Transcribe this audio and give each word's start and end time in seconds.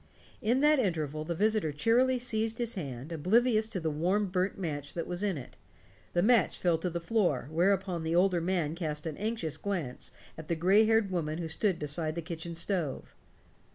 In 0.41 0.61
that 0.61 0.79
interval 0.79 1.25
the 1.25 1.35
visitor 1.35 1.71
cheerily 1.71 2.17
seized 2.17 2.57
his 2.57 2.73
hand, 2.73 3.11
oblivious 3.11 3.75
of 3.75 3.83
the 3.83 3.91
warm 3.91 4.29
burnt 4.29 4.57
match 4.57 4.95
that 4.95 5.05
was 5.05 5.21
in 5.21 5.37
it. 5.37 5.57
The 6.13 6.23
match 6.23 6.57
fell 6.57 6.79
to 6.79 6.89
the 6.89 6.99
floor, 6.99 7.47
whereupon 7.51 8.01
the 8.01 8.15
older 8.15 8.41
man 8.41 8.73
cast 8.73 9.05
an 9.05 9.15
anxious 9.17 9.57
glance 9.57 10.11
at 10.39 10.49
a 10.49 10.55
gray 10.55 10.85
haired 10.87 11.11
woman 11.11 11.37
who 11.37 11.47
stood 11.47 11.77
beside 11.77 12.15
the 12.15 12.23
kitchen 12.23 12.55
stove. 12.55 13.13